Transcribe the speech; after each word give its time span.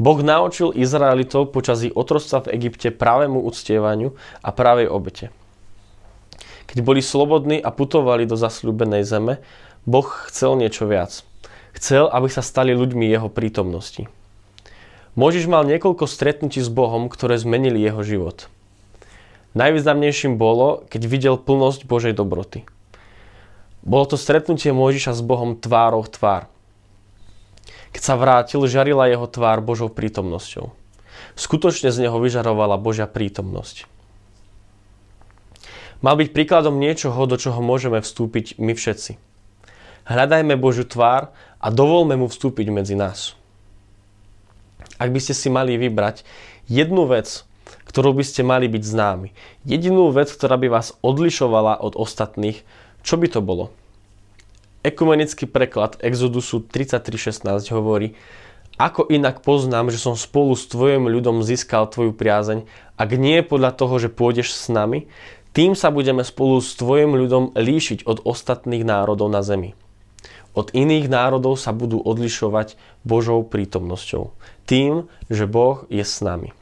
Boh 0.00 0.24
naučil 0.24 0.72
Izraelitov 0.72 1.52
počas 1.52 1.84
ich 1.84 1.92
otroctva 1.92 2.48
v 2.48 2.56
Egypte 2.56 2.88
pravému 2.88 3.44
uctievaniu 3.44 4.16
a 4.40 4.48
pravej 4.48 4.88
obete. 4.88 5.28
Keď 6.72 6.80
boli 6.80 7.04
slobodní 7.04 7.60
a 7.60 7.68
putovali 7.68 8.24
do 8.24 8.32
zasľúbenej 8.32 9.04
zeme, 9.04 9.44
Boh 9.84 10.08
chcel 10.32 10.56
niečo 10.56 10.88
viac. 10.88 11.20
Chcel, 11.76 12.08
aby 12.08 12.32
sa 12.32 12.40
stali 12.40 12.72
ľuďmi 12.72 13.12
jeho 13.12 13.28
prítomnosti. 13.28 14.08
Možiš 15.20 15.44
mal 15.44 15.68
niekoľko 15.68 16.08
stretnutí 16.08 16.64
s 16.64 16.72
Bohom, 16.72 17.12
ktoré 17.12 17.36
zmenili 17.36 17.84
jeho 17.84 18.00
život. 18.00 18.48
Najvýznamnejším 19.52 20.40
bolo, 20.40 20.86
keď 20.88 21.02
videl 21.10 21.36
plnosť 21.36 21.84
Božej 21.84 22.16
dobroty. 22.16 22.64
Bolo 23.84 24.08
to 24.08 24.16
stretnutie 24.16 24.72
Mojžiša 24.72 25.12
s 25.12 25.20
Bohom 25.20 25.60
tvárou 25.60 26.08
tvár. 26.08 26.48
Keď 27.90 28.02
sa 28.02 28.14
vrátil, 28.14 28.62
žarila 28.70 29.10
jeho 29.10 29.26
tvár 29.26 29.58
Božou 29.60 29.90
prítomnosťou. 29.90 30.70
Skutočne 31.34 31.90
z 31.90 32.06
neho 32.06 32.16
vyžarovala 32.16 32.80
Božia 32.80 33.10
prítomnosť. 33.10 33.90
Mal 36.00 36.16
byť 36.16 36.32
príkladom 36.32 36.80
niečoho, 36.80 37.28
do 37.28 37.36
čoho 37.36 37.60
môžeme 37.60 38.00
vstúpiť 38.00 38.56
my 38.56 38.72
všetci. 38.72 39.20
Hľadajme 40.08 40.56
Božiu 40.56 40.88
tvár 40.88 41.28
a 41.60 41.66
dovolme 41.68 42.16
mu 42.16 42.26
vstúpiť 42.26 42.72
medzi 42.72 42.96
nás. 42.96 43.36
Ak 44.96 45.12
by 45.12 45.20
ste 45.20 45.36
si 45.36 45.52
mali 45.52 45.76
vybrať 45.76 46.24
jednu 46.72 47.04
vec, 47.04 47.44
ktorou 47.84 48.16
by 48.16 48.24
ste 48.24 48.46
mali 48.46 48.68
byť 48.68 48.82
známi, 48.84 49.28
jedinú 49.68 50.08
vec, 50.14 50.32
ktorá 50.32 50.56
by 50.56 50.68
vás 50.72 50.96
odlišovala 51.04 51.80
od 51.84 51.98
ostatných, 52.00 52.64
čo 53.04 53.20
by 53.20 53.26
to 53.28 53.40
bolo? 53.44 53.72
Ekumenický 54.80 55.44
preklad 55.44 56.00
Exodusu 56.00 56.64
33.16 56.64 57.68
hovorí, 57.76 58.16
ako 58.80 59.12
inak 59.12 59.44
poznám, 59.44 59.92
že 59.92 60.00
som 60.00 60.16
spolu 60.16 60.56
s 60.56 60.64
tvojim 60.72 61.04
ľudom 61.04 61.44
získal 61.44 61.84
tvoju 61.84 62.16
priazeň, 62.16 62.64
ak 62.96 63.10
nie 63.12 63.44
podľa 63.44 63.76
toho, 63.76 64.00
že 64.00 64.08
pôjdeš 64.08 64.56
s 64.56 64.72
nami, 64.72 65.04
tým 65.52 65.76
sa 65.76 65.92
budeme 65.92 66.24
spolu 66.24 66.64
s 66.64 66.72
tvojim 66.80 67.12
ľudom 67.12 67.52
líšiť 67.52 68.08
od 68.08 68.24
ostatných 68.24 68.80
národov 68.80 69.28
na 69.28 69.44
zemi. 69.44 69.76
Od 70.56 70.72
iných 70.72 71.12
národov 71.12 71.60
sa 71.60 71.76
budú 71.76 72.00
odlišovať 72.00 72.80
Božou 73.04 73.44
prítomnosťou. 73.44 74.32
Tým, 74.64 75.12
že 75.28 75.44
Boh 75.44 75.84
je 75.92 76.00
s 76.00 76.24
nami. 76.24 76.56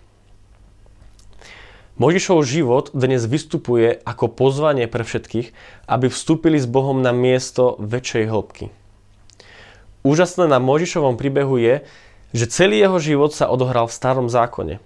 Možišov 1.98 2.46
život 2.46 2.94
dnes 2.94 3.26
vystupuje 3.26 3.98
ako 4.06 4.30
pozvanie 4.30 4.86
pre 4.86 5.02
všetkých, 5.02 5.50
aby 5.90 6.06
vstúpili 6.06 6.54
s 6.54 6.70
Bohom 6.70 7.02
na 7.02 7.10
miesto 7.10 7.74
väčšej 7.82 8.24
hĺbky. 8.30 8.70
Úžasné 10.06 10.46
na 10.46 10.62
Možišovom 10.62 11.18
príbehu 11.18 11.58
je, 11.58 11.82
že 12.30 12.46
celý 12.54 12.78
jeho 12.78 13.02
život 13.02 13.34
sa 13.34 13.50
odohral 13.50 13.90
v 13.90 13.98
starom 13.98 14.30
zákone. 14.30 14.78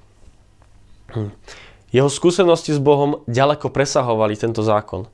Jeho 1.93 2.09
skúsenosti 2.09 2.73
s 2.73 2.81
Bohom 2.81 3.21
ďaleko 3.29 3.69
presahovali 3.69 4.33
tento 4.33 4.65
zákon. 4.65 5.05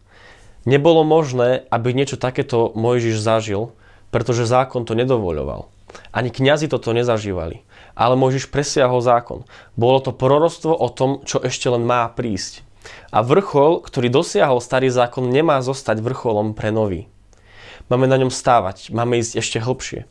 Nebolo 0.70 1.02
možné, 1.02 1.66
aby 1.66 1.90
niečo 1.90 2.14
takéto 2.14 2.70
Mojžiš 2.78 3.18
zažil, 3.18 3.74
pretože 4.14 4.46
zákon 4.46 4.86
to 4.86 4.94
nedovoľoval. 4.94 5.66
Ani 6.12 6.32
kňazi 6.32 6.68
toto 6.68 6.90
nezažívali 6.90 7.68
ale 7.98 8.14
Mojžiš 8.14 8.54
presiahol 8.54 9.02
zákon. 9.02 9.42
Bolo 9.74 9.98
to 9.98 10.14
prorostvo 10.14 10.70
o 10.70 10.86
tom, 10.86 11.26
čo 11.26 11.42
ešte 11.42 11.66
len 11.66 11.82
má 11.82 12.06
prísť. 12.06 12.62
A 13.10 13.26
vrchol, 13.26 13.82
ktorý 13.82 14.06
dosiahol 14.06 14.62
starý 14.62 14.86
zákon, 14.86 15.26
nemá 15.26 15.58
zostať 15.58 15.98
vrcholom 15.98 16.54
pre 16.54 16.70
nový. 16.70 17.10
Máme 17.90 18.06
na 18.06 18.14
ňom 18.14 18.30
stávať, 18.30 18.94
máme 18.94 19.18
ísť 19.18 19.42
ešte 19.42 19.58
hlbšie. 19.58 20.06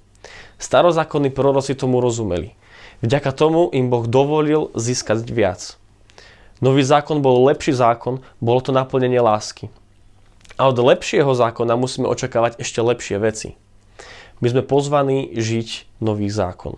Starozákonní 0.59 1.31
proroci 1.31 1.79
tomu 1.79 2.03
rozumeli. 2.03 2.59
Vďaka 2.99 3.31
tomu 3.31 3.71
im 3.71 3.87
Boh 3.87 4.03
dovolil 4.03 4.67
získať 4.75 5.23
viac. 5.31 5.79
Nový 6.59 6.83
zákon 6.83 7.23
bol 7.23 7.47
lepší 7.47 7.71
zákon, 7.71 8.19
bolo 8.43 8.59
to 8.59 8.75
naplnenie 8.75 9.21
lásky. 9.21 9.71
A 10.57 10.67
od 10.67 10.77
lepšieho 10.81 11.29
zákona 11.29 11.77
musíme 11.77 12.09
očakávať 12.09 12.57
ešte 12.57 12.81
lepšie 12.81 13.21
veci. 13.21 13.49
My 14.37 14.53
sme 14.53 14.61
pozvaní 14.61 15.33
žiť 15.33 15.99
nový 16.01 16.29
zákon. 16.29 16.77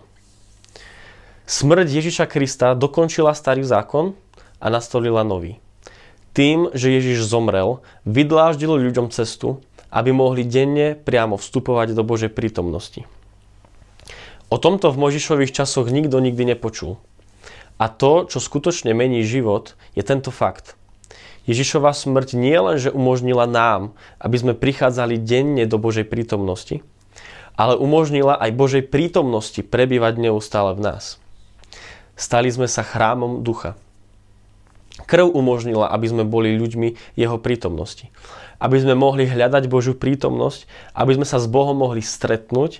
Smrť 1.50 1.88
Ježiša 1.90 2.26
Krista 2.30 2.78
dokončila 2.78 3.34
starý 3.34 3.66
zákon 3.66 4.14
a 4.62 4.70
nastolila 4.70 5.26
nový. 5.26 5.58
Tým, 6.32 6.70
že 6.78 6.94
Ježiš 6.94 7.26
zomrel, 7.26 7.82
vydláždil 8.06 8.70
ľuďom 8.70 9.10
cestu, 9.10 9.60
aby 9.90 10.14
mohli 10.14 10.46
denne 10.46 10.94
priamo 10.94 11.42
vstupovať 11.42 11.98
do 11.98 12.06
Božej 12.06 12.30
prítomnosti. 12.30 13.10
O 14.54 14.62
tomto 14.62 14.94
v 14.94 15.02
Možišových 15.10 15.54
časoch 15.54 15.90
nikto 15.90 16.22
nikdy 16.22 16.54
nepočul. 16.54 17.02
A 17.82 17.90
to, 17.90 18.30
čo 18.30 18.38
skutočne 18.38 18.94
mení 18.94 19.26
život, 19.26 19.74
je 19.98 20.06
tento 20.06 20.30
fakt. 20.30 20.78
Ježišova 21.50 21.98
smrť 21.98 22.38
nie 22.38 22.58
len, 22.62 22.78
že 22.78 22.94
umožnila 22.94 23.50
nám, 23.50 23.98
aby 24.22 24.38
sme 24.38 24.54
prichádzali 24.54 25.18
denne 25.18 25.66
do 25.66 25.82
Božej 25.82 26.06
prítomnosti, 26.06 26.86
ale 27.60 27.76
umožnila 27.76 28.40
aj 28.40 28.56
Božej 28.56 28.84
prítomnosti 28.88 29.60
prebývať 29.60 30.16
neustále 30.16 30.72
v 30.80 30.88
nás. 30.88 31.20
Stali 32.16 32.48
sme 32.48 32.72
sa 32.72 32.88
chrámom 32.88 33.44
ducha. 33.44 33.76
Krv 35.04 35.28
umožnila, 35.36 35.92
aby 35.92 36.08
sme 36.08 36.24
boli 36.24 36.56
ľuďmi 36.56 37.20
jeho 37.20 37.36
prítomnosti. 37.36 38.08
Aby 38.64 38.80
sme 38.80 38.96
mohli 38.96 39.28
hľadať 39.28 39.68
Božiu 39.68 39.92
prítomnosť, 39.96 40.68
aby 40.96 41.20
sme 41.20 41.28
sa 41.28 41.36
s 41.40 41.52
Bohom 41.52 41.76
mohli 41.76 42.00
stretnúť, 42.00 42.80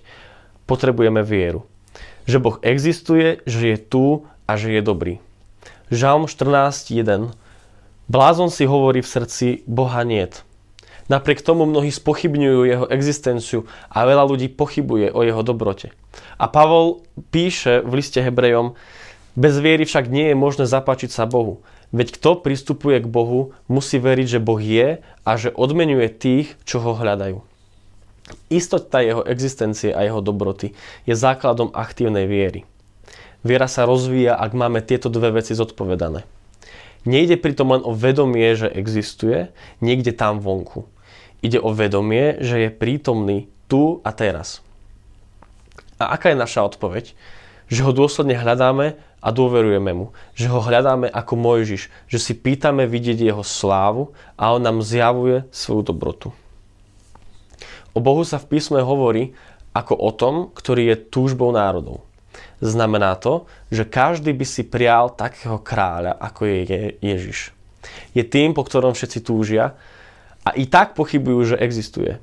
potrebujeme 0.64 1.28
vieru. 1.28 1.68
Že 2.24 2.38
Boh 2.40 2.58
existuje, 2.64 3.44
že 3.44 3.76
je 3.76 3.78
tu 3.80 4.28
a 4.48 4.56
že 4.56 4.80
je 4.80 4.82
dobrý. 4.84 5.20
Žalm 5.92 6.32
14.1 6.32 7.36
Blázon 8.08 8.48
si 8.48 8.64
hovorí 8.64 9.04
v 9.04 9.12
srdci, 9.12 9.48
Boha 9.68 10.08
niet. 10.08 10.48
Napriek 11.10 11.42
tomu 11.42 11.66
mnohí 11.66 11.90
spochybňujú 11.90 12.60
jeho 12.70 12.86
existenciu 12.94 13.66
a 13.90 14.06
veľa 14.06 14.30
ľudí 14.30 14.54
pochybuje 14.54 15.10
o 15.10 15.26
jeho 15.26 15.42
dobrote. 15.42 15.90
A 16.38 16.46
Pavol 16.46 17.02
píše 17.34 17.82
v 17.82 17.98
liste 17.98 18.22
Hebrejom, 18.22 18.78
bez 19.34 19.58
viery 19.58 19.90
však 19.90 20.06
nie 20.06 20.30
je 20.30 20.38
možné 20.38 20.70
zapáčiť 20.70 21.10
sa 21.10 21.26
Bohu. 21.26 21.66
Veď 21.90 22.22
kto 22.22 22.38
pristupuje 22.46 23.02
k 23.02 23.10
Bohu, 23.10 23.58
musí 23.66 23.98
veriť, 23.98 24.38
že 24.38 24.44
Boh 24.44 24.62
je 24.62 25.02
a 25.02 25.32
že 25.34 25.50
odmenuje 25.50 26.14
tých, 26.14 26.54
čo 26.62 26.78
ho 26.78 26.94
hľadajú. 26.94 27.42
Istota 28.54 29.02
jeho 29.02 29.26
existencie 29.26 29.90
a 29.90 30.06
jeho 30.06 30.22
dobroty 30.22 30.78
je 31.10 31.14
základom 31.18 31.74
aktívnej 31.74 32.30
viery. 32.30 32.70
Viera 33.42 33.66
sa 33.66 33.90
rozvíja, 33.90 34.38
ak 34.38 34.54
máme 34.54 34.86
tieto 34.86 35.10
dve 35.10 35.42
veci 35.42 35.58
zodpovedané. 35.58 36.28
Nejde 37.08 37.40
pritom 37.40 37.74
len 37.74 37.82
o 37.82 37.96
vedomie, 37.96 38.54
že 38.54 38.68
existuje 38.70 39.50
niekde 39.80 40.12
tam 40.12 40.44
vonku. 40.44 40.86
Ide 41.40 41.60
o 41.60 41.72
vedomie, 41.72 42.40
že 42.44 42.68
je 42.68 42.70
prítomný 42.74 43.48
tu 43.72 44.04
a 44.04 44.12
teraz. 44.12 44.60
A 46.00 46.16
aká 46.16 46.32
je 46.32 46.40
naša 46.40 46.68
odpoveď? 46.68 47.16
Že 47.70 47.82
ho 47.86 47.92
dôsledne 47.94 48.36
hľadáme 48.36 48.98
a 49.20 49.28
dôverujeme 49.36 49.92
mu, 49.92 50.16
že 50.32 50.48
ho 50.48 50.64
hľadáme 50.64 51.12
ako 51.12 51.34
Mojžiš, 51.36 51.92
že 52.08 52.18
si 52.20 52.34
pýtame 52.34 52.88
vidieť 52.88 53.20
jeho 53.20 53.44
slávu 53.44 54.16
a 54.40 54.56
on 54.56 54.64
nám 54.64 54.80
zjavuje 54.80 55.44
svoju 55.52 55.92
dobrotu. 55.92 56.32
O 57.92 58.00
Bohu 58.00 58.24
sa 58.24 58.40
v 58.40 58.56
písme 58.56 58.80
hovorí 58.80 59.36
ako 59.76 59.94
o 59.96 60.12
tom, 60.16 60.36
ktorý 60.56 60.96
je 60.96 61.04
túžbou 61.12 61.52
národov. 61.52 62.08
Znamená 62.64 63.16
to, 63.20 63.48
že 63.72 63.88
každý 63.88 64.36
by 64.36 64.46
si 64.48 64.64
prial 64.68 65.12
takého 65.12 65.60
kráľa, 65.60 66.16
ako 66.16 66.48
je 66.48 67.00
Ježiš. 67.00 67.52
Je 68.12 68.24
tým, 68.24 68.52
po 68.52 68.64
ktorom 68.68 68.96
všetci 68.96 69.20
túžia 69.24 69.76
a 70.48 70.56
i 70.56 70.66
tak 70.66 70.96
pochybujú, 70.96 71.56
že 71.56 71.62
existuje. 71.62 72.20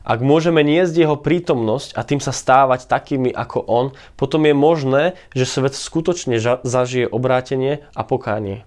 Ak 0.00 0.24
môžeme 0.24 0.64
niesť 0.64 0.96
jeho 0.96 1.16
prítomnosť 1.20 1.92
a 1.92 2.00
tým 2.02 2.24
sa 2.24 2.32
stávať 2.32 2.88
takými 2.88 3.28
ako 3.28 3.60
on, 3.68 3.86
potom 4.16 4.48
je 4.48 4.56
možné, 4.56 5.02
že 5.36 5.44
svet 5.44 5.76
skutočne 5.76 6.40
zažije 6.64 7.04
obrátenie 7.04 7.84
a 7.92 8.02
pokánie. 8.02 8.64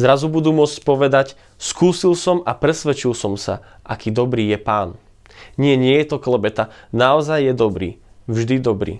Zrazu 0.00 0.28
budú 0.28 0.52
môcť 0.56 0.80
povedať, 0.84 1.36
skúsil 1.56 2.16
som 2.16 2.40
a 2.44 2.52
presvedčil 2.56 3.16
som 3.16 3.36
sa, 3.40 3.64
aký 3.84 4.12
dobrý 4.12 4.48
je 4.48 4.58
pán. 4.60 4.96
Nie, 5.60 5.76
nie 5.76 5.96
je 6.00 6.16
to 6.16 6.20
klebeta, 6.20 6.72
naozaj 6.92 7.52
je 7.52 7.54
dobrý, 7.56 7.90
vždy 8.28 8.56
dobrý. 8.60 8.94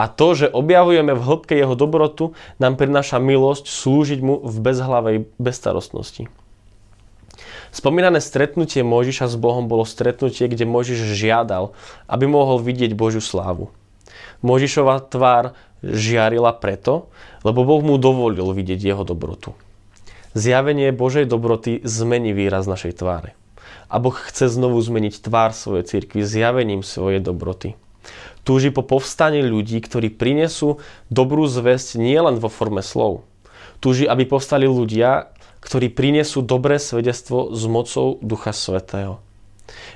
A 0.00 0.08
to, 0.08 0.34
že 0.34 0.50
objavujeme 0.50 1.14
v 1.14 1.24
hĺbke 1.24 1.54
jeho 1.54 1.76
dobrotu, 1.76 2.32
nám 2.58 2.80
prináša 2.80 3.20
milosť 3.20 3.68
slúžiť 3.68 4.20
mu 4.24 4.40
v 4.40 4.56
bezhlavej 4.58 5.16
bezstarostnosti. 5.36 6.28
Spomínané 7.72 8.20
stretnutie 8.20 8.84
Mojžiša 8.84 9.32
s 9.32 9.36
Bohom 9.40 9.64
bolo 9.64 9.88
stretnutie, 9.88 10.44
kde 10.44 10.68
Mojžiš 10.68 11.16
žiadal, 11.16 11.72
aby 12.04 12.28
mohol 12.28 12.60
vidieť 12.60 12.92
Božiu 12.92 13.24
slávu. 13.24 13.72
Mojžišova 14.44 15.08
tvár 15.08 15.56
žiarila 15.80 16.52
preto, 16.52 17.08
lebo 17.42 17.64
Boh 17.64 17.80
mu 17.80 17.96
dovolil 17.96 18.44
vidieť 18.52 18.92
jeho 18.92 19.08
dobrotu. 19.08 19.56
Zjavenie 20.36 20.92
Božej 20.92 21.24
dobroty 21.24 21.80
zmení 21.80 22.36
výraz 22.36 22.68
našej 22.68 23.00
tváre. 23.00 23.32
A 23.88 23.96
Boh 23.96 24.12
chce 24.12 24.52
znovu 24.52 24.76
zmeniť 24.80 25.24
tvár 25.24 25.56
svojej 25.56 25.88
cirkvi 25.88 26.24
zjavením 26.24 26.84
svojej 26.84 27.24
dobroty. 27.24 27.76
Túži 28.44 28.68
po 28.68 28.84
povstaní 28.84 29.40
ľudí, 29.40 29.80
ktorí 29.80 30.12
prinesú 30.12 30.82
dobrú 31.08 31.48
zväzť 31.48 31.96
nielen 31.96 32.36
vo 32.36 32.52
forme 32.52 32.84
slov. 32.84 33.24
Túži, 33.82 34.06
aby 34.06 34.26
povstali 34.26 34.66
ľudia, 34.66 35.31
ktorí 35.62 35.88
prinesú 35.94 36.42
dobré 36.42 36.76
svedectvo 36.76 37.54
s 37.54 37.62
mocou 37.70 38.18
Ducha 38.20 38.50
Svetého. 38.50 39.22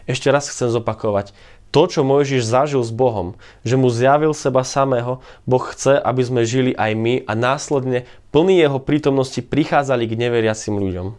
Ešte 0.08 0.32
raz 0.32 0.48
chcem 0.48 0.70
zopakovať. 0.72 1.34
To, 1.74 1.84
čo 1.90 2.06
Mojžiš 2.06 2.46
zažil 2.46 2.80
s 2.80 2.94
Bohom, 2.94 3.36
že 3.60 3.76
mu 3.76 3.92
zjavil 3.92 4.32
seba 4.32 4.64
samého, 4.64 5.20
Boh 5.44 5.60
chce, 5.60 5.98
aby 6.00 6.22
sme 6.24 6.48
žili 6.48 6.72
aj 6.72 6.92
my 6.96 7.14
a 7.28 7.32
následne 7.36 8.08
plný 8.32 8.62
jeho 8.62 8.80
prítomnosti 8.80 9.42
prichádzali 9.42 10.08
k 10.08 10.16
neveriacim 10.16 10.78
ľuďom. 10.78 11.12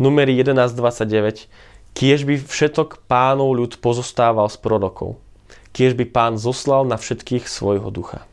Numeri 0.00 0.32
11.29 0.38 1.50
Kiež 1.92 2.24
by 2.24 2.40
všetok 2.40 3.04
pánov 3.10 3.58
ľud 3.58 3.82
pozostával 3.82 4.46
z 4.48 4.56
prorokov 4.62 5.18
kiež 5.72 5.94
by 5.94 6.10
pán 6.10 6.34
zoslal 6.40 6.82
na 6.82 6.98
všetkých 6.98 7.46
svojho 7.46 7.94
ducha. 7.94 8.26